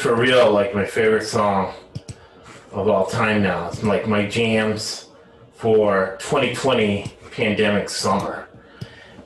[0.00, 1.74] for real, like my favorite song
[2.72, 3.68] of all time now.
[3.68, 5.08] It's like my jams
[5.52, 8.48] for 2020 pandemic summer.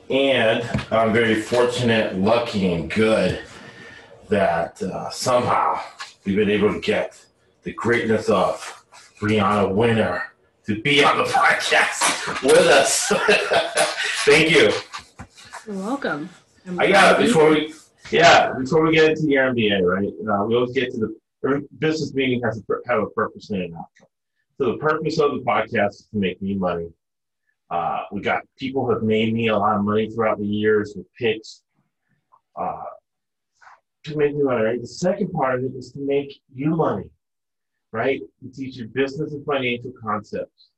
[0.09, 3.41] And I'm very fortunate, lucky, and good
[4.27, 5.79] that uh, somehow
[6.25, 7.25] we've been able to get
[7.63, 8.85] the greatness of
[9.21, 10.23] Brianna Winner
[10.65, 13.13] to be on the podcast with us.
[14.25, 14.73] Thank you.
[15.65, 16.29] You're welcome.
[16.67, 17.73] I'm I got it before we,
[18.11, 20.07] yeah, before we get into the MBA, right?
[20.07, 23.61] Uh, we always get to the every business meeting has to have a purpose and
[23.61, 24.07] an outcome.
[24.57, 26.89] So the purpose of the podcast is to make me money.
[27.69, 30.93] Uh, we got people who have made me a lot of money throughout the years
[30.95, 31.63] with picks.
[32.55, 32.83] Uh,
[34.05, 34.81] to make me money, right?
[34.81, 37.09] The second part of it is to make you money,
[37.91, 38.21] right?
[38.41, 40.69] We teach you business and financial concepts.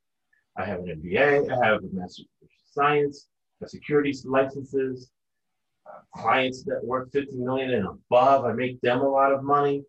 [0.55, 3.27] I have an MBA, I have a Master's of Science,
[3.61, 5.11] I have securities licenses,
[6.15, 8.45] clients that work 50 million and above.
[8.45, 9.83] I make them a lot of money.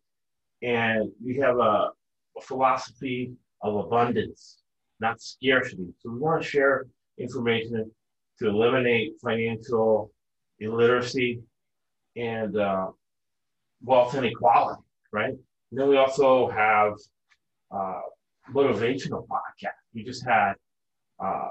[0.62, 1.90] And we have a,
[2.36, 4.58] a philosophy of abundance,
[5.00, 5.86] not scarcity.
[6.00, 6.86] So we want to share
[7.18, 7.90] information
[8.40, 10.12] to eliminate financial
[10.60, 11.40] illiteracy
[12.16, 12.88] and uh,
[13.82, 15.34] wealth inequality, right?
[15.70, 16.94] And then we also have
[17.70, 18.00] uh,
[18.52, 19.78] motivational podcast.
[19.94, 20.54] We just had
[21.20, 21.48] uh,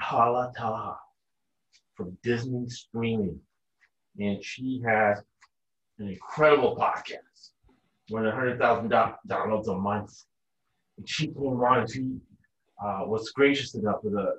[0.00, 0.96] Hala Taha
[2.00, 3.38] from Disney Streaming,
[4.18, 5.22] and she has
[5.98, 7.50] an incredible podcast,
[8.08, 8.94] than 100,000 do-
[9.28, 10.24] downloads a month.
[10.96, 12.16] And she came on and she
[12.82, 14.36] uh, was gracious enough with a,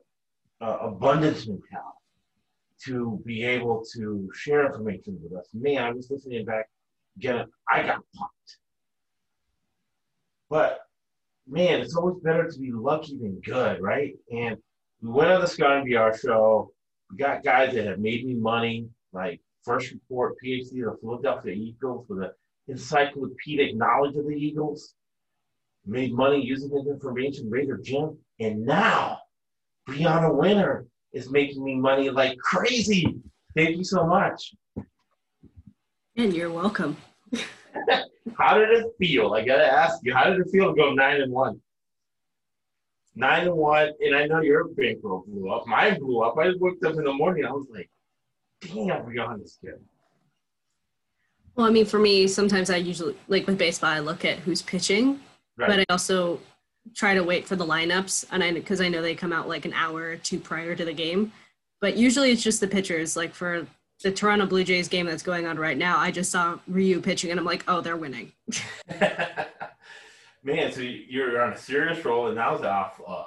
[0.62, 1.86] a abundance mentality
[2.86, 5.48] to be able to share information with us.
[5.54, 6.68] Man, I was listening back
[7.16, 8.58] again, I got pumped.
[10.50, 10.80] But
[11.48, 14.16] man, it's always better to be lucky than good, right?
[14.32, 14.58] And
[15.00, 16.72] we went on the Scott and VR show.
[17.18, 22.06] Got guys that have made me money, like first report PhD of the Philadelphia Eagles
[22.08, 22.32] with an
[22.68, 24.96] encyclopedic knowledge of the Eagles.
[25.86, 28.18] Made money using this information, Raider Jim.
[28.40, 29.20] And now
[29.90, 33.20] Brianna Winner is making me money like crazy.
[33.56, 34.54] Thank you so much.
[36.16, 36.96] And you're welcome.
[38.38, 39.34] How did it feel?
[39.34, 41.60] I gotta ask you, how did it feel to go nine and one?
[43.16, 45.68] Nine one, and I know your bankroll blew up.
[45.68, 46.38] Mine blew up.
[46.38, 47.46] I woke up in the morning.
[47.46, 47.90] I was like,
[48.62, 49.76] "Damn, we on this kid."
[51.56, 54.62] Well, I mean, for me, sometimes I usually, like with baseball, I look at who's
[54.62, 55.20] pitching,
[55.58, 55.68] Right.
[55.70, 56.40] but I also
[56.96, 59.66] try to wait for the lineups, and I because I know they come out like
[59.66, 61.34] an hour or two prior to the game.
[61.82, 63.18] But usually, it's just the pitchers.
[63.18, 63.68] Like for
[64.04, 67.30] the Toronto Blue Jays game that's going on right now, I just saw Ryu pitching,
[67.32, 68.32] and I'm like, oh, they're winning.
[70.44, 73.25] Man, so you're on a serious roll, and I was off uh,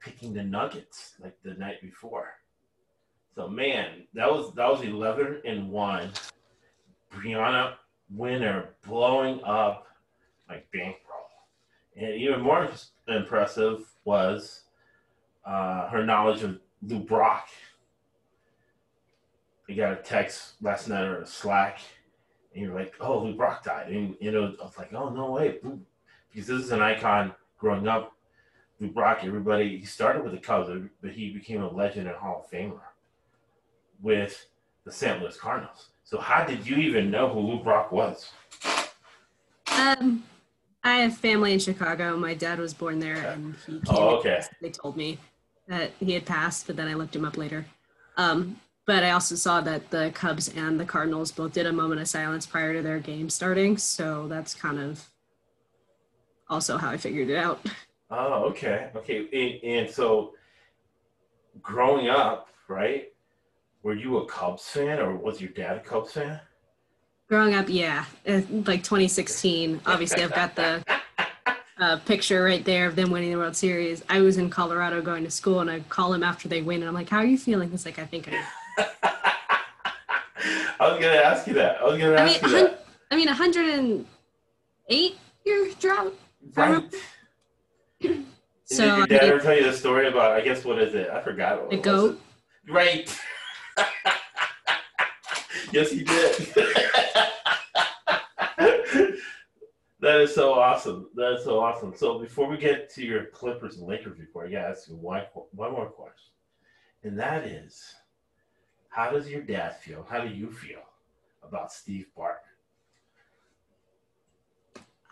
[0.00, 2.28] picking the Nuggets like the night before.
[3.34, 6.10] So man, that was that was eleven and one.
[7.10, 7.74] Brianna
[8.10, 9.86] Winner blowing up
[10.48, 11.30] like bankroll,
[11.96, 12.68] and even more
[13.08, 14.64] impressive was
[15.46, 17.48] uh, her knowledge of Lou Brock.
[19.70, 21.78] I got a text last night or a Slack,
[22.52, 25.30] and you're like, "Oh, Lou Brock died," and you know, I was like, "Oh no
[25.30, 25.60] way,"
[26.34, 28.12] because this is an icon growing up.
[28.80, 30.68] Lou Brock, everybody, he started with the Cubs,
[31.00, 32.80] but he became a legend and Hall of Famer
[34.02, 34.46] with
[34.84, 35.20] the St.
[35.20, 35.90] Louis Cardinals.
[36.02, 38.32] So, how did you even know who Lou Brock was?
[39.78, 40.24] Um,
[40.82, 42.16] I have family in Chicago.
[42.16, 43.82] My dad was born there, and he came.
[43.88, 44.42] Oh, okay.
[44.60, 45.18] They told me
[45.68, 47.64] that he had passed, but then I looked him up later.
[48.16, 52.02] Um, but I also saw that the Cubs and the Cardinals both did a moment
[52.02, 55.08] of silence prior to their game starting, so that's kind of
[56.54, 57.60] also how I figured it out.
[58.10, 59.26] Oh, okay, okay.
[59.32, 60.34] And, and so,
[61.60, 63.12] growing up, right?
[63.82, 66.40] Were you a Cubs fan, or was your dad a Cubs fan?
[67.28, 69.80] Growing up, yeah, uh, like 2016.
[69.86, 70.82] Obviously, I've got the
[71.78, 74.04] uh, picture right there of them winning the World Series.
[74.08, 76.88] I was in Colorado going to school, and I call him after they win, and
[76.88, 78.44] I'm like, "How are you feeling?" He's like, "I think I."
[80.80, 81.80] I was gonna ask you that.
[81.80, 82.86] I was gonna I mean, ask you hun- that.
[83.10, 86.14] I mean, 108 year drought.
[86.54, 86.94] Right.
[88.04, 88.26] Um,
[88.64, 90.32] so Did I your dad mean, ever tell you the story about?
[90.32, 91.10] I guess what is it?
[91.10, 91.60] I forgot.
[91.60, 91.86] What the it was.
[91.86, 92.20] goat.
[92.68, 93.20] Right.
[95.72, 96.34] yes, he did.
[100.00, 101.08] that is so awesome.
[101.14, 101.94] That is so awesome.
[101.96, 105.22] So before we get to your Clippers and Lakers report, I gotta ask you one,
[105.52, 106.32] one more question,
[107.02, 107.94] and that is,
[108.88, 110.06] how does your dad feel?
[110.08, 110.82] How do you feel
[111.42, 112.43] about Steve Bartman?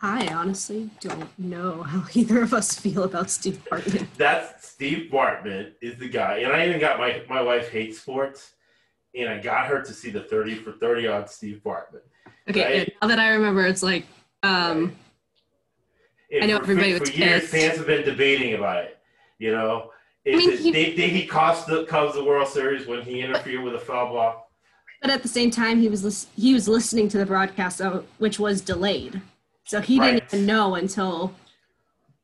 [0.04, 4.06] I honestly don't know how either of us feel about Steve Bartman.
[4.16, 8.54] That's Steve Bartman is the guy, and I even got my my wife hates sports,
[9.14, 12.00] and I got her to see the 30 for 30 on Steve Bartman.
[12.50, 12.92] Okay, right?
[13.00, 14.06] now that I remember, it's like
[14.42, 14.96] um,
[16.32, 16.42] right.
[16.42, 18.98] I know for, everybody for, for years, fans have been debating about it.
[19.38, 19.92] You know,
[20.24, 23.62] is I mean, it, he, he cost the Cubs the World Series when he interfered
[23.62, 24.50] with a foul ball?
[25.00, 27.80] But at the same time, he was he was listening to the broadcast,
[28.18, 29.20] which was delayed,
[29.64, 30.14] so he right.
[30.14, 31.34] didn't even know until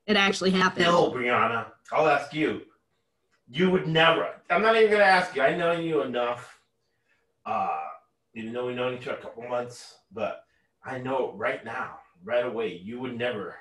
[0.06, 0.87] it actually happened.
[0.87, 2.62] No, Brianna, I'll ask you.
[3.50, 4.29] You would never.
[4.50, 5.43] I'm not even going to ask you.
[5.43, 6.61] I know you enough.
[7.46, 7.81] Uh,
[8.35, 10.44] even though we know each other a couple months, but
[10.85, 13.56] I know right now, right away, you would never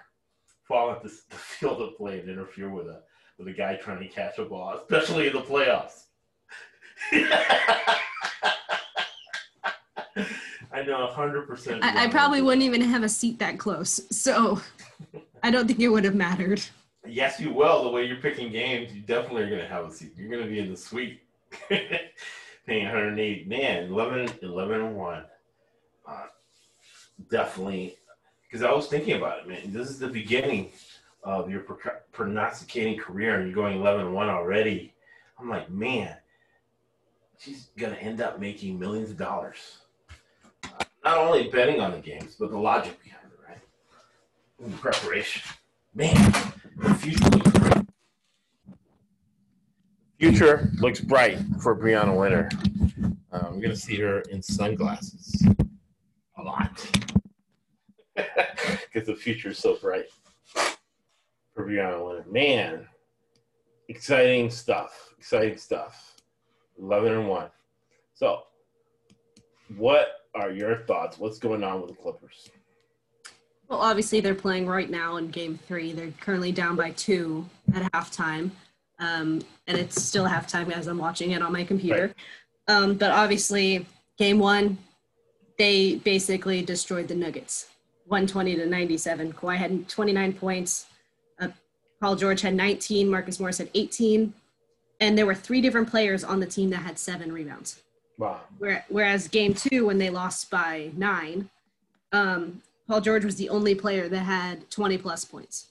[0.67, 3.01] fall at the, the field of play and interfere with a
[3.37, 6.05] with a guy trying to catch a ball, especially in the playoffs.
[10.77, 11.83] I know hundred percent.
[11.83, 14.61] I probably wouldn't even have a seat that close, so
[15.43, 16.61] I don't think it would have mattered.
[17.07, 17.83] Yes, you will.
[17.83, 20.11] The way you're picking games, you definitely are going to have a seat.
[20.15, 21.21] You're going to be in the suite,
[21.69, 23.47] paying 108.
[23.47, 25.23] Man, 11, 11 and one.
[26.07, 26.25] Uh,
[27.31, 27.97] definitely,
[28.43, 29.73] because I was thinking about it, man.
[29.73, 30.69] This is the beginning
[31.23, 31.61] of your
[32.11, 34.93] prognosticating career, and you're going 11 and one already.
[35.39, 36.15] I'm like, man,
[37.39, 39.79] she's going to end up making millions of dollars.
[41.07, 43.61] Not only betting on the games, but the logic behind it, right?
[44.61, 45.41] And the preparation.
[45.95, 46.13] Man,
[46.75, 47.85] the future looks bright.
[50.19, 52.49] Future looks bright for Brianna Winner.
[53.31, 55.47] Um, I'm going to see her in sunglasses
[56.37, 56.85] a lot
[58.17, 60.07] because the future is so bright
[61.53, 62.25] for Brianna Winner.
[62.29, 62.85] Man,
[63.87, 65.13] exciting stuff.
[65.17, 66.17] Exciting stuff.
[66.77, 67.49] 11 and 1.
[68.13, 68.41] So,
[69.77, 70.09] what
[70.41, 71.17] are your thoughts?
[71.17, 72.49] What's going on with the Clippers?
[73.67, 75.91] Well, obviously they're playing right now in Game Three.
[75.91, 78.51] They're currently down by two at halftime,
[78.99, 82.13] um, and it's still halftime as I'm watching it on my computer.
[82.67, 82.75] Right.
[82.75, 83.85] Um, but obviously,
[84.17, 84.77] Game One,
[85.57, 87.67] they basically destroyed the Nuggets,
[88.05, 89.33] 120 to 97.
[89.33, 90.85] Kawhi had 29 points.
[91.39, 91.49] Uh,
[91.99, 93.09] Paul George had 19.
[93.09, 94.33] Marcus Morris had 18,
[95.01, 97.81] and there were three different players on the team that had seven rebounds.
[98.17, 98.41] Wow.
[98.89, 101.49] Whereas Game Two, when they lost by nine.
[102.11, 105.67] Um, Paul George was the only player that had 20 plus points.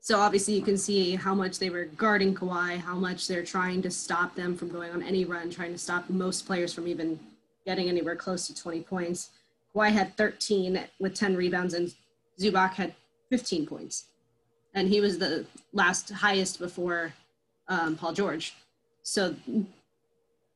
[0.00, 3.82] So obviously you can see how much they were guarding Kawhi, how much they're trying
[3.82, 7.20] to stop them from going on any run, trying to stop most players from even
[7.66, 9.28] getting anywhere close to 20 points.
[9.74, 11.94] Kawhi had 13 with 10 rebounds, and
[12.40, 12.94] Zubac had
[13.28, 14.06] 15 points.
[14.74, 15.44] And he was the
[15.74, 17.12] last highest before
[17.68, 18.54] um, Paul George.
[19.02, 19.34] So,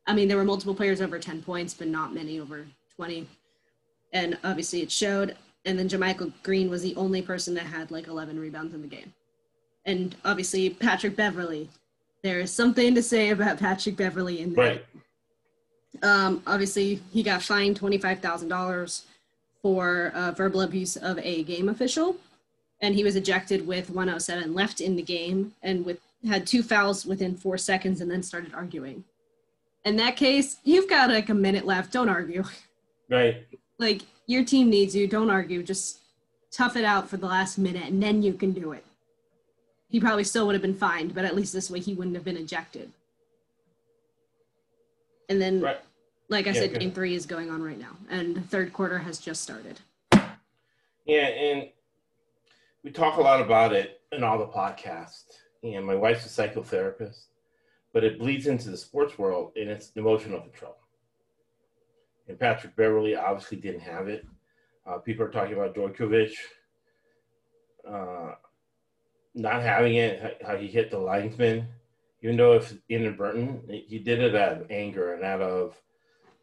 [0.06, 2.66] I mean, there were multiple players over 10 points, but not many over
[2.96, 3.26] 20
[4.12, 5.36] and obviously it showed.
[5.64, 8.88] And then JaMychal Green was the only person that had like 11 rebounds in the
[8.88, 9.12] game.
[9.86, 11.68] And obviously Patrick Beverley.
[12.22, 14.64] There is something to say about Patrick Beverley in there.
[14.64, 14.84] Right.
[16.02, 19.02] Um, obviously, he got fined $25,000
[19.60, 22.16] for uh, verbal abuse of a game official,
[22.80, 27.04] and he was ejected with 107 left in the game and with had two fouls
[27.04, 29.02] within four seconds and then started arguing.
[29.84, 31.92] In that case, you've got like a minute left.
[31.92, 32.44] Don't argue.
[33.10, 33.46] Right
[33.82, 35.06] like your team needs you.
[35.06, 35.62] Don't argue.
[35.62, 35.98] Just
[36.50, 38.84] tough it out for the last minute, and then you can do it.
[39.88, 42.24] He probably still would have been fined, but at least this way he wouldn't have
[42.24, 42.90] been ejected.
[45.28, 45.80] And then, right.
[46.28, 48.98] like I yeah, said, game three is going on right now, and the third quarter
[48.98, 49.80] has just started.
[51.04, 51.68] Yeah, and
[52.84, 55.24] we talk a lot about it in all the podcasts.
[55.64, 57.26] And my wife's a psychotherapist,
[57.92, 60.76] but it bleeds into the sports world, and it's emotional control
[62.28, 64.26] and Patrick Beverley obviously didn't have it.
[64.86, 66.32] Uh, people are talking about Djokovic
[67.88, 68.32] uh,
[69.34, 71.66] not having it, how he hit the linesman,
[72.22, 75.80] even though if inadvertent, he did it out of anger and out of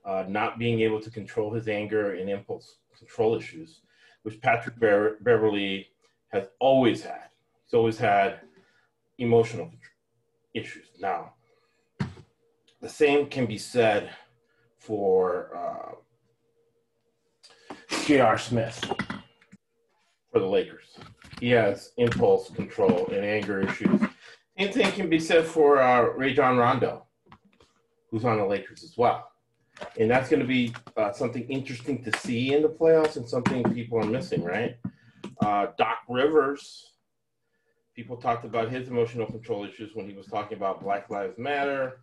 [0.05, 3.81] uh, not being able to control his anger and impulse control issues,
[4.23, 5.87] which Patrick Be- Beverley
[6.29, 7.29] has always had.
[7.65, 8.41] He's always had
[9.17, 9.71] emotional
[10.53, 10.87] issues.
[10.99, 11.33] Now,
[12.81, 14.09] the same can be said
[14.77, 15.95] for uh,
[18.05, 18.37] J.R.
[18.37, 18.83] Smith
[20.31, 20.97] for the Lakers.
[21.39, 24.01] He has impulse control and anger issues.
[24.57, 27.05] Same thing can be said for uh, Rajon Rondo,
[28.11, 29.31] who's on the Lakers as well.
[29.97, 33.63] And that's going to be uh, something interesting to see in the playoffs and something
[33.73, 34.75] people are missing, right?
[35.41, 36.93] Uh, Doc Rivers,
[37.95, 42.01] people talked about his emotional control issues when he was talking about Black Lives Matter.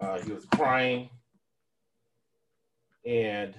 [0.00, 1.08] Uh, he was crying
[3.06, 3.54] and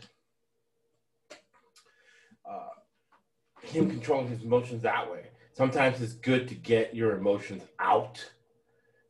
[2.50, 2.70] uh,
[3.62, 5.28] him controlling his emotions that way.
[5.54, 8.24] Sometimes it's good to get your emotions out,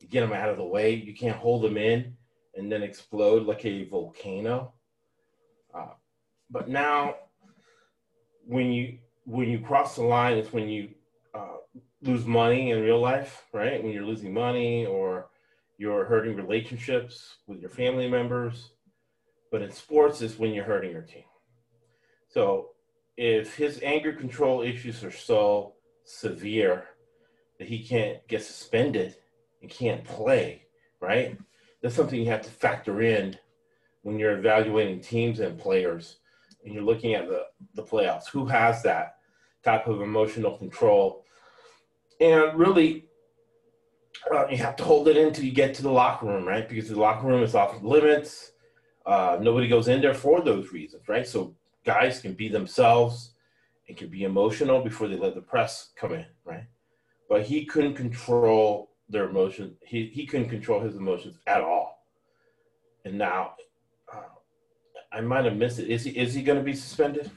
[0.08, 0.94] get them out of the way.
[0.94, 2.16] You can't hold them in
[2.56, 4.72] and then explode like a volcano.
[5.74, 5.92] Uh,
[6.50, 7.16] but now,
[8.46, 10.88] when you when you cross the line, it's when you
[11.34, 11.58] uh,
[12.00, 13.82] lose money in real life, right?
[13.82, 15.28] When you're losing money or
[15.78, 18.72] you're hurting relationships with your family members.
[19.50, 21.24] But in sports, is when you're hurting your team.
[22.28, 22.70] So
[23.16, 26.84] if his anger control issues are so severe
[27.58, 29.16] that he can't get suspended
[29.62, 30.66] and can't play,
[31.00, 31.38] right?
[31.82, 33.36] That's something you have to factor in
[34.02, 36.18] when you're evaluating teams and players
[36.64, 37.44] and you're looking at the,
[37.74, 38.28] the playoffs.
[38.28, 39.16] Who has that
[39.64, 41.24] type of emotional control?
[42.20, 43.07] And really,
[44.32, 46.68] uh, you have to hold it in until you get to the locker room, right?
[46.68, 48.52] Because the locker room is off limits.
[49.06, 51.26] Uh, nobody goes in there for those reasons, right?
[51.26, 53.32] So guys can be themselves
[53.88, 56.66] and can be emotional before they let the press come in, right?
[57.28, 59.76] But he couldn't control their emotions.
[59.86, 62.04] He, he couldn't control his emotions at all.
[63.04, 63.52] And now,
[64.12, 64.20] uh,
[65.10, 65.88] I might have missed it.
[65.88, 67.30] Is he is he going to be suspended?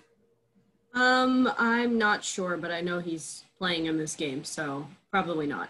[0.94, 5.70] Um, I'm not sure, but I know he's playing in this game, so probably not.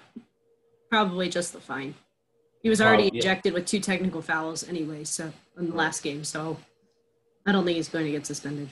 [0.92, 1.96] Probably just the fine.
[2.62, 3.20] He was already yeah.
[3.20, 6.58] ejected with two technical fouls anyway, so in the last game, so
[7.48, 8.70] I don't think he's going to get suspended.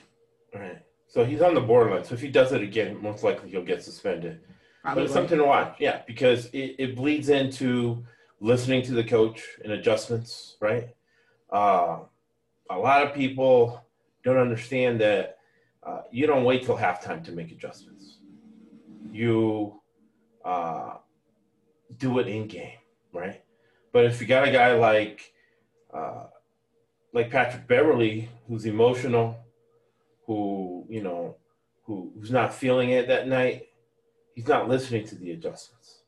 [0.54, 0.82] Right.
[1.08, 2.04] So he's on the borderline.
[2.04, 4.40] So if he does it again, most likely he'll get suspended.
[4.82, 5.02] Probably.
[5.02, 8.04] But it's something to watch, yeah, because it, it bleeds into
[8.38, 10.88] listening to the coach and adjustments, right?
[11.50, 12.00] Uh,
[12.70, 13.84] a lot of people
[14.22, 15.38] don't understand that
[15.82, 18.18] uh, you don't wait till halftime to make adjustments.
[19.10, 19.80] You
[20.44, 20.94] uh,
[22.00, 22.78] do it in game,
[23.12, 23.40] right?
[23.92, 25.32] But if you got a guy like
[25.94, 26.24] uh,
[27.12, 29.36] like Patrick Beverley, who's emotional,
[30.26, 31.36] who you know,
[31.84, 33.68] who who's not feeling it that night,
[34.34, 36.00] he's not listening to the adjustments.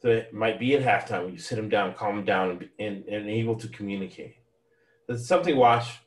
[0.00, 3.04] So it might be at halftime when you sit him down, calm him down, and,
[3.06, 4.36] and, able to communicate.
[5.08, 5.98] That's something watch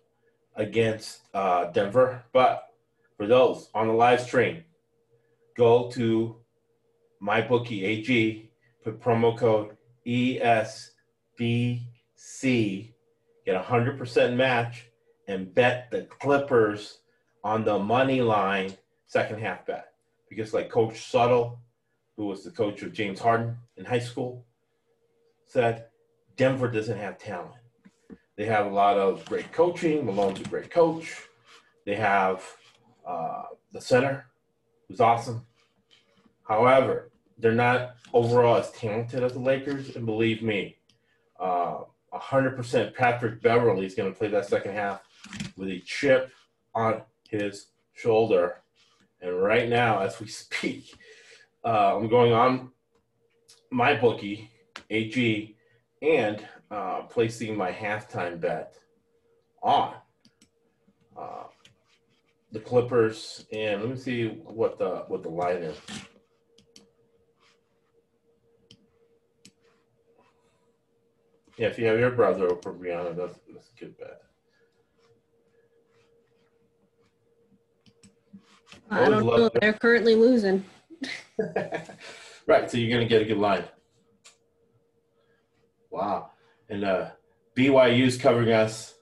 [0.55, 2.23] against uh, Denver.
[2.31, 2.67] But
[3.17, 4.63] for those on the live stream,
[5.57, 6.37] go to
[7.21, 8.49] MyBookie AG,
[8.83, 10.89] put promo code ESBC,
[13.45, 14.87] get a 100% match,
[15.27, 16.99] and bet the Clippers
[17.43, 18.73] on the money line
[19.07, 19.93] second half bet.
[20.29, 21.57] Because, like Coach Suttle,
[22.15, 24.45] who was the coach of James Harden in high school,
[25.45, 25.85] said
[26.37, 27.55] Denver doesn't have talent.
[28.37, 30.05] They have a lot of great coaching.
[30.05, 31.21] Malone's a great coach.
[31.85, 32.43] They have
[33.05, 34.25] uh, the center,
[34.87, 35.45] who's awesome.
[36.47, 37.10] However,
[37.41, 39.95] they're not overall as talented as the Lakers.
[39.95, 40.77] And believe me,
[41.39, 41.79] uh,
[42.13, 45.01] 100% Patrick Beverley is going to play that second half
[45.55, 46.31] with a chip
[46.75, 48.61] on his shoulder.
[49.21, 50.95] And right now, as we speak,
[51.63, 52.71] uh, I'm going on
[53.71, 54.51] my bookie,
[54.89, 55.55] AG,
[56.01, 58.75] and uh, placing my halftime bet
[59.61, 59.93] on
[61.17, 61.43] uh,
[62.51, 63.45] the Clippers.
[63.53, 65.77] And let me see what the what the line is.
[71.57, 74.21] Yeah, if you have your brother over Brianna, that's, that's a good bet.
[78.89, 79.49] I don't know.
[79.49, 80.65] They're currently losing.
[82.47, 83.63] right, so you're gonna get a good line.
[85.89, 86.31] Wow,
[86.69, 87.09] and uh,
[87.55, 88.95] BYU's covering us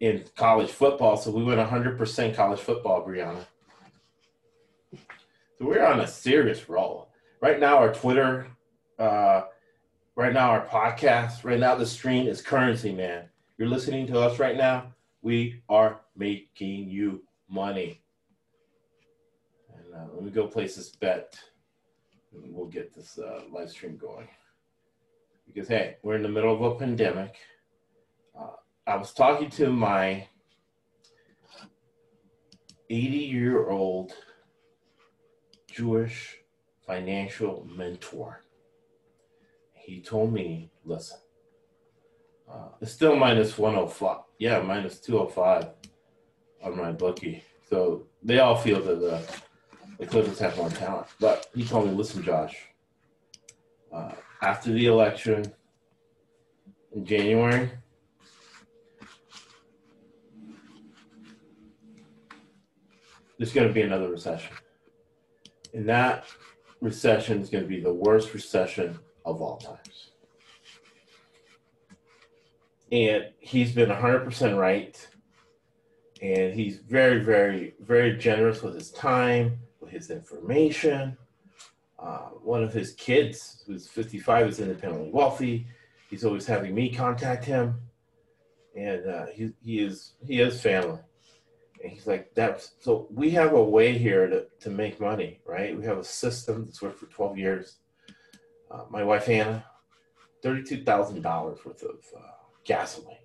[0.00, 3.46] in college football, so we went 100% college football, Brianna.
[4.92, 7.08] So we're on a serious roll
[7.40, 7.78] right now.
[7.78, 8.48] Our Twitter,
[8.98, 9.42] uh,
[10.16, 13.24] right now our podcast, right now the stream is currency, man.
[13.58, 14.92] You're listening to us right now.
[15.22, 18.02] We are making you money.
[19.74, 21.38] And uh, let me go place this bet.
[22.32, 24.28] And we'll get this uh, live stream going.
[25.46, 27.36] Because, hey, we're in the middle of a pandemic.
[28.38, 30.26] Uh, I was talking to my
[32.90, 34.12] 80 year old
[35.70, 36.36] Jewish
[36.86, 38.42] financial mentor.
[39.92, 41.18] He told me, listen,
[42.50, 44.20] uh, it's still minus 105.
[44.38, 45.68] Yeah, minus 205
[46.64, 47.44] on my bookie.
[47.68, 49.22] So they all feel that the
[49.98, 51.08] the Clippers have more talent.
[51.20, 52.56] But he told me, listen, Josh,
[53.92, 55.52] uh, after the election
[56.92, 57.70] in January,
[63.36, 64.56] there's going to be another recession.
[65.74, 66.24] And that
[66.80, 70.10] recession is going to be the worst recession of all times.
[72.90, 75.08] And he's been 100% right.
[76.20, 81.16] And he's very, very, very generous with his time with his information.
[81.98, 85.66] Uh, one of his kids, who's 55, is independently wealthy.
[86.08, 87.74] He's always having me contact him,
[88.76, 90.98] and uh, he he is he is family.
[91.82, 95.76] And he's like that's so we have a way here to to make money, right?
[95.76, 97.76] We have a system that's worked for twelve years.
[98.72, 99.64] Uh, my wife Anna,
[100.42, 102.20] thirty-two thousand dollars worth of uh,
[102.64, 103.16] gasoline.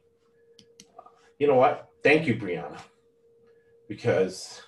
[0.98, 1.04] Uh,
[1.40, 1.90] you know what?
[2.04, 2.80] Thank you, Brianna,
[3.88, 4.62] because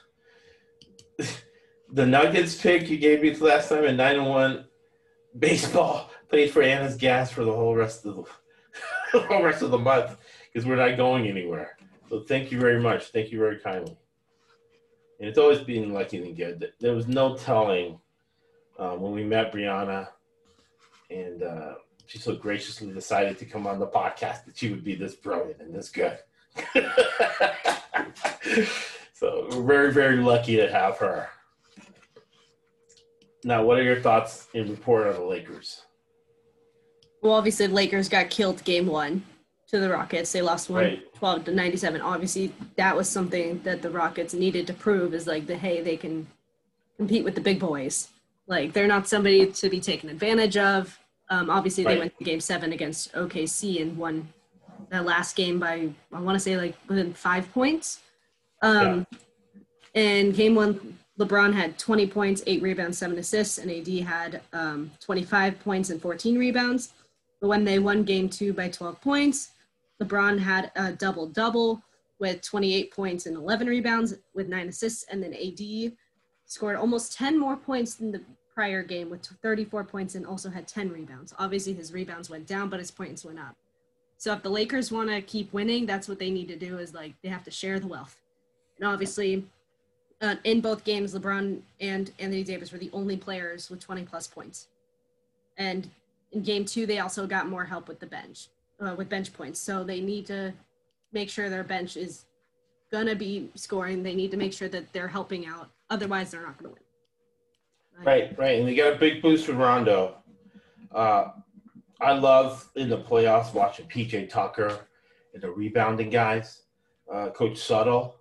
[1.92, 4.66] the Nuggets pick you gave me last time in nine and one
[5.38, 8.24] baseball paid for Anna's gas for the whole rest of the,
[9.20, 10.18] the whole rest of the month
[10.52, 11.78] because we're not going anywhere.
[12.10, 13.08] So thank you very much.
[13.08, 13.98] Thank you very kindly.
[15.20, 16.72] And it's always been lucky and good.
[16.80, 18.00] There was no telling
[18.80, 20.08] uh, when we met Brianna,
[21.10, 21.74] and uh,
[22.06, 25.62] she so graciously decided to come on the podcast that she would be this brilliant
[25.62, 26.18] and this good.
[29.14, 31.30] so we're very, very lucky to have her.
[33.44, 35.84] Now, what are your thoughts in report on the Lakers?
[37.22, 39.24] Well, obviously, the Lakers got killed game one
[39.68, 40.32] to the Rockets.
[40.32, 41.14] They lost one Right.
[41.16, 42.02] 12 to 97.
[42.02, 45.98] Obviously, that was something that the Rockets needed to prove is like the hey, they
[45.98, 46.28] can
[46.98, 48.10] compete with the big boys.
[48.48, 50.99] Like they're not somebody to be taken advantage of.
[51.30, 54.28] Um, obviously, they went to game seven against OKC and won
[54.90, 58.00] that last game by I want to say like within five points.
[58.62, 59.06] Um,
[59.96, 64.92] And game one, LeBron had 20 points, eight rebounds, seven assists, and AD had um,
[65.00, 66.94] 25 points and 14 rebounds.
[67.42, 69.52] But when they won game two by 12 points,
[70.02, 71.82] LeBron had a double double
[72.20, 75.04] with 28 points and 11 rebounds with nine assists.
[75.10, 75.94] And then AD
[76.46, 78.22] scored almost 10 more points than the
[78.60, 81.34] prior game with 34 points and also had 10 rebounds.
[81.40, 83.56] Obviously, his rebounds went down, but his points went up.
[84.18, 86.94] So if the Lakers want to keep winning, that's what they need to do is
[86.94, 88.18] like they have to share the wealth.
[88.78, 89.46] And obviously,
[90.20, 94.28] uh, in both games, LeBron and Anthony Davis were the only players with 20 plus
[94.28, 94.68] points.
[95.58, 95.90] And
[96.34, 98.50] in game two, they also got more help with the bench,
[98.82, 99.58] uh, with bench points.
[99.62, 100.54] So they need to
[101.14, 102.26] make sure their bench is
[102.92, 104.04] going to be scoring.
[104.04, 105.70] They need to make sure that they're helping out.
[105.90, 106.89] Otherwise, they're not going to win.
[108.06, 108.60] Right, right.
[108.60, 110.18] And they got a big boost from Rondo.
[110.92, 111.30] Uh,
[112.02, 114.88] I love in the playoffs watching PJ Tucker
[115.34, 116.64] and the rebounding guys,
[117.12, 118.14] uh, Coach Suttle.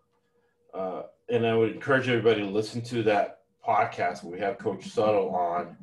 [0.75, 4.85] Uh, and I would encourage everybody to listen to that podcast where we have Coach
[4.89, 5.77] Suttle on.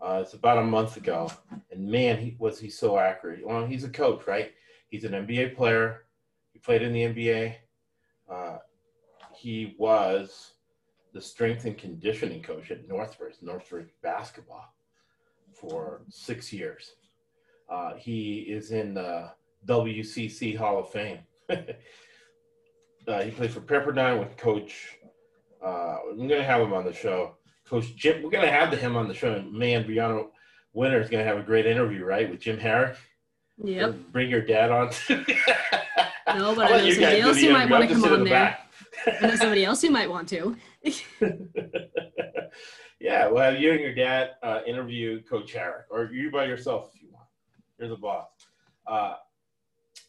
[0.00, 1.30] Uh, it's about a month ago.
[1.72, 3.46] And man, he was he so accurate.
[3.46, 4.52] Well, he's a coach, right?
[4.88, 6.04] He's an NBA player.
[6.52, 7.54] He played in the NBA.
[8.30, 8.58] Uh,
[9.34, 10.53] he was
[11.14, 14.74] the strength and conditioning coach at Northridge, Northridge basketball,
[15.54, 16.90] for six years.
[17.70, 19.30] Uh, he is in the
[19.66, 21.20] WCC Hall of Fame.
[21.50, 24.96] uh, he played for Pepperdine with Coach.
[25.64, 27.36] Uh, I'm going to have him on the show.
[27.64, 29.32] Coach Jim, we're going to have him on the show.
[29.32, 30.26] And man, Brianna
[30.74, 32.96] Winner is going to have a great interview, right, with Jim Harrick.
[33.62, 33.94] Yep.
[34.10, 34.90] Bring your dad on.
[36.26, 38.58] No, but I know somebody else who might want to come on the there.
[39.06, 40.56] I know somebody else who might want to.
[43.00, 46.90] yeah, well, have you and your dad uh, interview Coach Harrick, or you by yourself
[46.94, 47.26] if you want.
[47.78, 48.26] You're the boss.
[48.86, 49.14] Uh,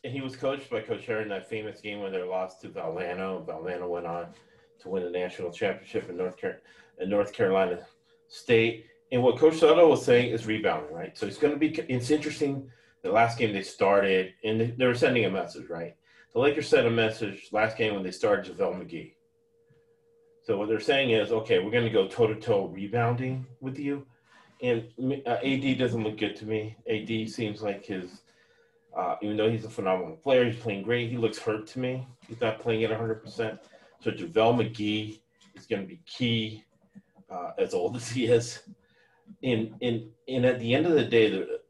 [0.03, 2.69] and he was coached by Coach Harrick in that famous game when they lost to
[2.69, 3.43] Valano.
[3.45, 4.27] Valano went on
[4.81, 6.61] to win a national championship in North, Car-
[6.99, 7.79] in North Carolina
[8.27, 8.85] State.
[9.11, 11.17] And what Coach Soto was saying is rebounding, right?
[11.17, 11.69] So it's going to be.
[11.89, 12.69] It's interesting.
[13.01, 15.95] The last game they started, and they, were sending a message, right?
[16.33, 19.13] The Lakers sent a message last game when they started JaVale McGee.
[20.45, 23.79] So what they're saying is, okay, we're going to go toe to toe rebounding with
[23.79, 24.05] you,
[24.61, 24.85] and
[25.25, 26.77] uh, AD doesn't look good to me.
[26.87, 28.21] AD seems like his,
[28.95, 31.09] uh, even though he's a phenomenal player, he's playing great.
[31.09, 32.05] He looks hurt to me.
[32.27, 33.23] He's not playing at 100.
[33.23, 33.59] percent
[34.01, 35.19] So JaVale McGee
[35.55, 36.63] is going to be key,
[37.27, 38.59] uh, as old as he is.
[39.41, 41.61] And and and at the end of the day, the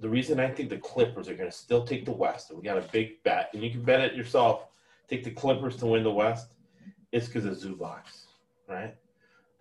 [0.00, 2.64] the reason I think the Clippers are going to still take the West, and we
[2.64, 4.68] got a big bet, and you can bet it yourself,
[5.08, 6.54] take the Clippers to win the West,
[7.14, 8.26] is because of Zubac's,
[8.68, 8.94] right?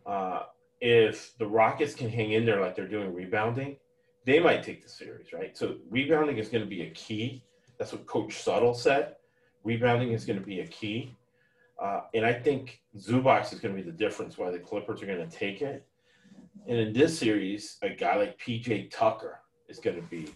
[0.05, 0.43] Uh,
[0.81, 3.77] if the Rockets can hang in there like they're doing rebounding,
[4.25, 5.57] they might take the series, right?
[5.57, 7.43] So rebounding is going to be a key.
[7.77, 9.15] That's what Coach Suttle said.
[9.63, 11.15] Rebounding is going to be a key.
[11.81, 15.05] Uh, and I think Zubac's is going to be the difference why the Clippers are
[15.05, 15.85] going to take it.
[16.67, 20.33] And in this series, a guy like PJ Tucker is going to be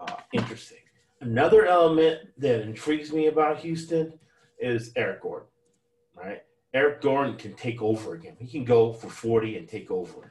[0.00, 0.78] uh, interesting.
[1.20, 4.12] Another element that intrigues me about Houston
[4.58, 5.48] is Eric Gordon,
[6.16, 6.42] right?
[6.74, 8.36] Eric Gordon can take over again.
[8.38, 10.30] He can go for 40 and take over again.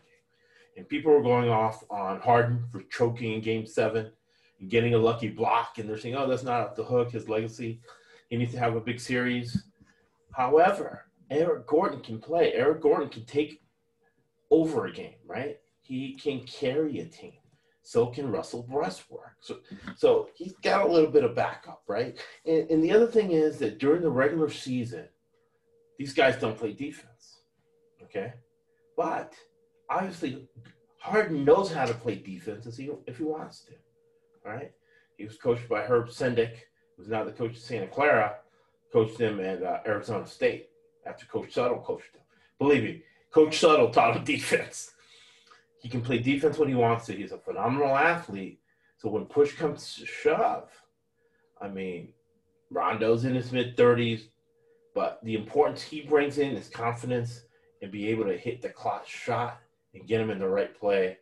[0.78, 4.12] And people are going off on Harden for choking in game seven
[4.60, 5.78] and getting a lucky block.
[5.78, 7.80] And they're saying, oh, that's not off the hook, his legacy.
[8.30, 9.64] He needs to have a big series.
[10.34, 12.54] However, Eric Gordon can play.
[12.54, 13.62] Eric Gordon can take
[14.52, 15.58] over a game, right?
[15.82, 17.34] He can carry a team.
[17.84, 19.32] so can Russell Westbrook.
[19.42, 19.60] So,
[19.96, 22.20] so he's got a little bit of backup, right?
[22.46, 25.08] And, and the other thing is that during the regular season,
[25.98, 27.42] these guys don't play defense,
[28.04, 28.34] okay?
[28.98, 29.34] But
[29.90, 30.48] obviously,
[31.00, 32.78] Harden knows how to play defense if
[33.18, 33.74] he, wants to,
[34.44, 34.72] right?
[35.18, 36.58] He was coached by Herb Sendek,
[36.98, 38.38] who's now the coach of Santa Clara,
[38.92, 40.70] coached him at uh, Arizona State
[41.06, 42.22] after Coach Suttle coached him.
[42.60, 44.92] Believe me, Coach Suttle taught him defense.
[45.80, 47.14] He can play defense when he wants to.
[47.14, 48.60] He's a phenomenal athlete.
[48.98, 50.70] So when push comes to shove,
[51.62, 52.14] I mean,
[52.72, 54.24] Rondo's in his mid 30s,
[54.96, 57.42] but the importance he brings in is confidence
[57.82, 59.60] and be able to hit the clutch shot
[59.94, 61.18] and get him in the right play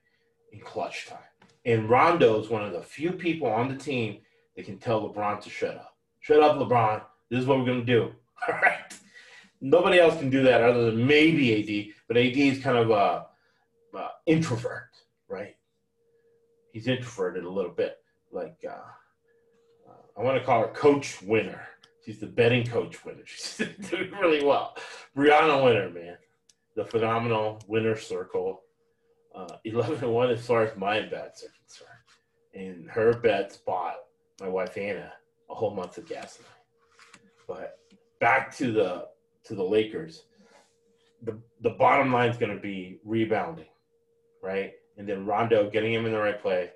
[0.54, 1.18] in clutch time.
[1.66, 4.20] And Rondo is one of the few people on the team
[4.56, 5.98] that can tell LeBron to shut up.
[6.20, 7.02] Shut up, LeBron.
[7.30, 8.12] This is what we're going to do.
[8.48, 8.94] All right.
[9.60, 13.26] Nobody else can do that other than maybe AD, but AD is kind of a,
[13.98, 14.90] a introvert,
[15.28, 15.56] right?
[16.74, 17.98] He's introverted a little bit.
[18.32, 18.74] Like, uh,
[19.90, 21.62] uh, I want to call her Coach Winner.
[22.06, 23.22] She's the betting coach winner.
[23.26, 23.58] She's
[23.90, 24.76] doing really well.
[25.16, 26.18] Brianna Winner, man.
[26.76, 28.62] The phenomenal winner circle.
[29.34, 31.90] Uh, 11 1 as far as my bets are concerned.
[32.54, 33.96] And her bets bought
[34.40, 35.12] my wife Anna
[35.50, 36.40] a whole month of gas.
[37.48, 37.78] But
[38.20, 39.08] back to the
[39.46, 40.26] to the Lakers,
[41.24, 43.68] the the bottom line is going to be rebounding,
[44.42, 44.74] right?
[44.98, 46.72] And then Rondo getting him in the right play.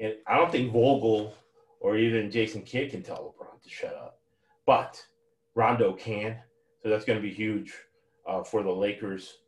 [0.00, 1.34] And I don't think Vogel
[1.80, 4.18] or even Jason Kidd can tell LeBron to shut up,
[4.66, 5.02] but
[5.54, 6.38] Rondo can.
[6.82, 7.72] So that's going to be huge
[8.28, 9.38] uh, for the Lakers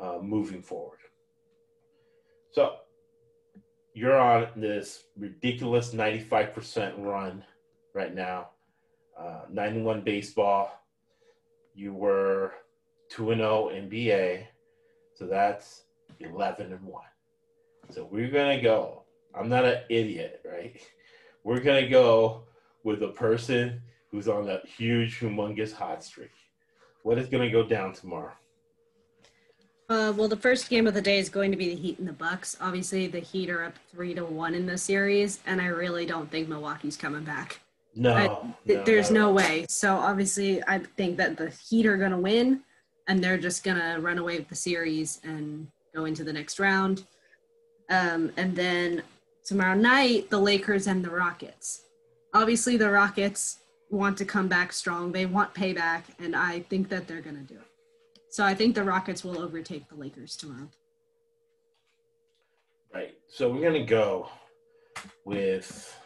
[0.00, 0.98] uh, moving forward.
[2.52, 2.76] So
[3.94, 7.44] you're on this ridiculous 95% run
[7.94, 8.50] right now,
[9.18, 10.70] uh, 91 baseball
[11.76, 12.54] you were
[13.10, 14.46] 2 and 0 NBA.
[15.14, 15.82] So that's
[16.20, 17.02] 11 and 1.
[17.90, 19.02] So we're going to go.
[19.38, 20.80] I'm not an idiot, right?
[21.44, 22.44] We're going to go
[22.82, 23.82] with a person
[24.16, 26.30] who's on a huge, humongous hot streak.
[27.02, 28.32] What is going to go down tomorrow?
[29.90, 32.08] Uh, well, the first game of the day is going to be the Heat and
[32.08, 32.56] the Bucks.
[32.58, 36.30] Obviously, the Heat are up three to one in the series, and I really don't
[36.30, 37.60] think Milwaukee's coming back.
[37.94, 38.26] No, I,
[38.64, 39.66] no there's no, no way.
[39.68, 42.62] So obviously, I think that the Heat are going to win,
[43.08, 46.58] and they're just going to run away with the series and go into the next
[46.58, 47.04] round.
[47.90, 49.02] Um, and then
[49.44, 51.82] tomorrow night, the Lakers and the Rockets.
[52.32, 53.58] Obviously, the Rockets
[53.90, 55.12] want to come back strong.
[55.12, 57.66] They want payback, and I think that they're going to do it.
[58.30, 60.68] So I think the Rockets will overtake the Lakers tomorrow.
[62.92, 63.14] Right.
[63.28, 64.28] So we're going to go
[65.24, 65.96] with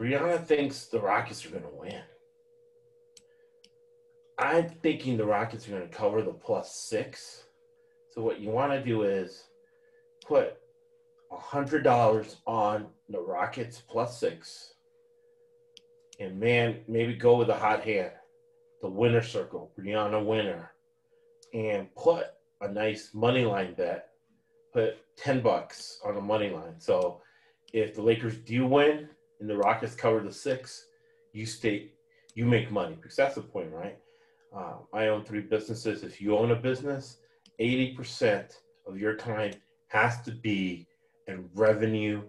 [0.00, 2.02] Brianna thinks the Rockets are going to win.
[4.38, 7.44] I'm thinking the Rockets are going to cover the plus six.
[8.12, 9.44] So what you want to do is
[10.26, 10.56] put
[11.30, 14.74] hundred dollars on the Rockets plus six,
[16.20, 18.12] and man, maybe go with a hot hand,
[18.82, 20.70] the winner circle, Brianna winner,
[21.54, 22.26] and put
[22.60, 24.06] a nice money line bet.
[24.72, 26.78] Put ten bucks on the money line.
[26.78, 27.20] So
[27.72, 29.08] if the Lakers do win,
[29.40, 30.86] and the Rockets cover the six,
[31.32, 31.92] you stay,
[32.34, 33.98] you make money because that's the point, right?
[34.54, 36.02] Um, I own three businesses.
[36.02, 37.18] If you own a business,
[37.60, 38.54] 80%
[38.86, 39.54] of your time
[39.88, 40.86] has to be
[41.26, 42.22] in revenue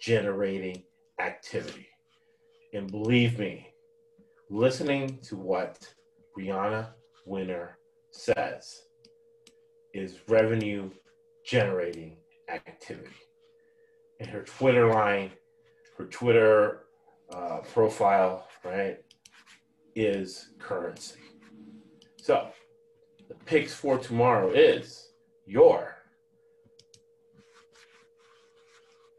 [0.00, 0.82] generating
[1.18, 1.88] activity.
[2.76, 3.68] And believe me,
[4.50, 5.78] listening to what
[6.36, 6.88] Brianna
[7.24, 7.78] Winner
[8.10, 8.82] says
[9.94, 10.90] is revenue
[11.46, 12.18] generating
[12.50, 13.16] activity.
[14.20, 15.30] And her Twitter line
[15.96, 16.82] her Twitter
[17.32, 18.98] uh, profile, right,
[19.94, 21.20] is currency.
[22.18, 22.48] So
[23.26, 25.12] the picks for tomorrow is
[25.46, 25.96] your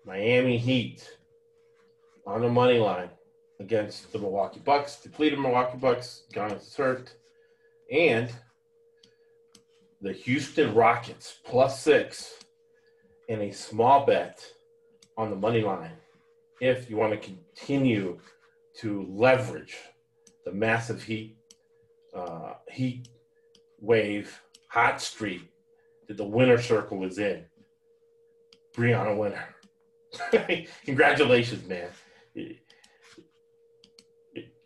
[0.05, 1.09] Miami Heat
[2.27, 3.09] on the money line
[3.59, 7.13] against the Milwaukee Bucks, depleted Milwaukee Bucks, Giannis hurt,
[7.91, 8.29] and
[10.01, 12.35] the Houston Rockets plus six
[13.29, 14.45] in a small bet
[15.17, 15.91] on the money line
[16.61, 18.19] if you want to continue
[18.79, 19.75] to leverage
[20.45, 21.35] the massive heat
[22.15, 23.09] uh, heat
[23.79, 25.41] wave hot streak
[26.07, 27.43] that the winner circle is in.
[28.75, 29.43] Brianna winner.
[30.85, 31.89] Congratulations, man.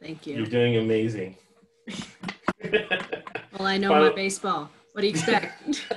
[0.02, 0.38] Thank you.
[0.38, 1.36] You're doing amazing.
[2.72, 4.10] well, I know Final...
[4.10, 4.70] my baseball.
[4.94, 5.88] What do you expect?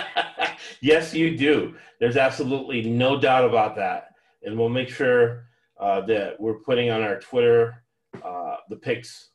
[0.80, 1.74] yes, you do.
[1.98, 4.10] There's absolutely no doubt about that
[4.42, 5.46] and we'll make sure
[5.78, 7.82] uh, that we're putting on our Twitter
[8.24, 9.30] uh, the picks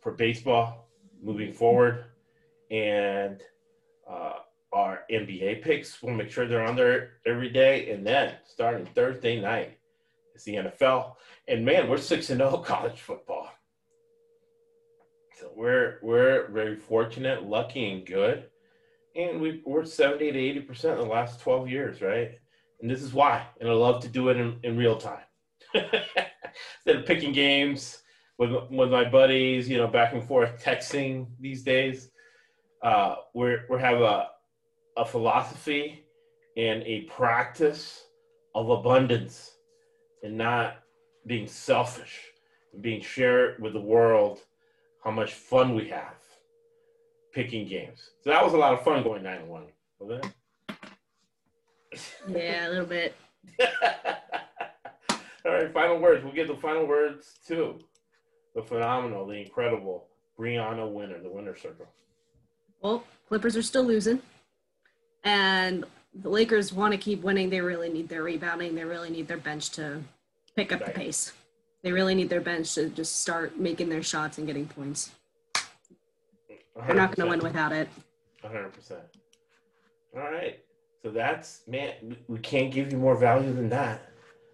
[0.00, 0.88] for baseball
[1.22, 2.04] moving forward.
[2.70, 3.40] And
[4.10, 4.34] uh,
[4.72, 6.02] our NBA picks.
[6.02, 7.90] We'll make sure they're on there every day.
[7.90, 9.78] And then starting Thursday night,
[10.34, 11.14] it's the NFL.
[11.48, 13.50] And man, we're 6 and 0 college football.
[15.38, 18.44] So we're we're very fortunate, lucky, and good.
[19.16, 22.32] And we, we're 70 to 80 percent in the last 12 years, right?
[22.80, 23.46] And this is why.
[23.60, 25.24] And I love to do it in, in real time.
[25.74, 28.02] Instead of picking games
[28.38, 32.10] with, with my buddies, you know, back and forth texting these days,
[32.82, 34.28] uh, we're, we have a,
[34.96, 36.04] a philosophy
[36.56, 38.04] and a practice
[38.54, 39.52] of abundance
[40.22, 40.76] and not
[41.26, 42.20] being selfish
[42.72, 44.40] and being shared with the world
[45.04, 46.14] how much fun we have
[47.32, 48.10] picking games.
[48.22, 49.64] So that was a lot of fun going nine and one,
[49.98, 52.00] wasn't it?
[52.28, 53.14] Yeah, a little bit.
[55.44, 56.22] All right, final words.
[56.22, 57.78] We'll get the final words to
[58.54, 60.08] the phenomenal, the incredible
[60.38, 61.86] Brianna Winner, the winner circle.
[62.80, 64.20] Well, Clippers are still losing,
[65.24, 67.48] and the Lakers want to keep winning.
[67.50, 68.74] They really need their rebounding.
[68.74, 70.02] They really need their bench to
[70.56, 71.32] pick up the pace.
[71.82, 75.10] They really need their bench to just start making their shots and getting points.
[76.86, 77.88] They're not going to win without it.
[78.44, 78.92] 100%.
[80.14, 80.60] All right.
[81.02, 84.08] So that's, man, we- can't give you more value than that.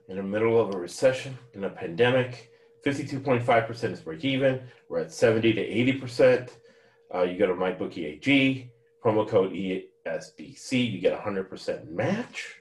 [0.09, 2.51] In the middle of a recession, in a pandemic,
[2.87, 4.63] 52.5% is break even.
[4.89, 5.69] We're at 70 to
[6.01, 6.51] 80%.
[7.15, 8.71] Uh, you go to MyBookie AG,
[9.05, 12.57] promo code E ESBC, you get a 100% match,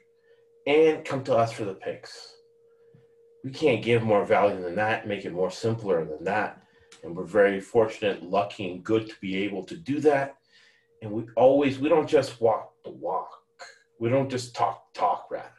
[0.65, 2.35] and come to us for the picks.
[3.43, 6.61] We can't give more value than that, make it more simpler than that.
[7.03, 10.35] And we're very fortunate, lucky, and good to be able to do that.
[11.01, 13.29] And we always we don't just walk the walk.
[13.99, 15.51] We don't just talk talk rather.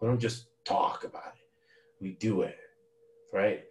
[0.00, 1.46] We don't just talk about it.
[2.00, 2.56] We do it
[3.32, 3.64] right?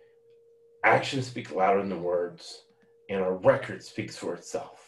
[0.84, 2.64] Actions speak louder than words
[3.10, 4.87] and our record speaks for itself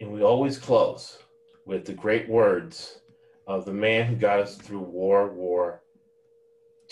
[0.00, 1.18] and we always close
[1.66, 3.00] with the great words
[3.46, 5.82] of the man who got us through world war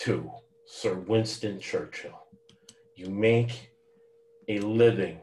[0.06, 0.22] ii
[0.66, 2.26] sir winston churchill
[2.96, 3.70] you make
[4.48, 5.18] a living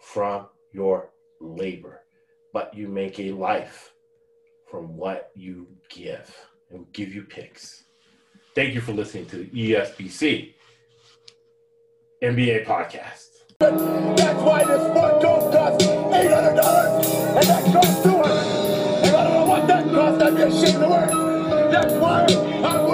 [0.00, 2.00] from your labor,
[2.52, 3.92] but you make a life
[4.70, 6.34] from what you give.
[6.70, 7.84] And we give you picks.
[8.54, 10.54] Thank you for listening to the ESBC
[12.22, 13.27] NBA podcast.
[13.70, 19.04] That's why this one coat costs eight hundred dollars, and that costs two hundred.
[19.06, 21.06] If I don't know what that costs, I'd be ashamed to wear.
[21.70, 22.24] That's why
[22.64, 22.87] I'm